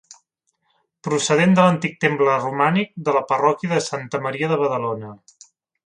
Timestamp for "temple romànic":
2.05-2.91